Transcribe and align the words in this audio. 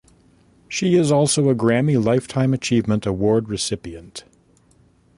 She 0.67 0.95
is 0.95 1.11
also 1.11 1.49
a 1.49 1.53
Grammy 1.53 2.03
Lifetime 2.03 2.55
Achievement 2.55 3.05
Award 3.05 3.49
recipient. 3.49 4.23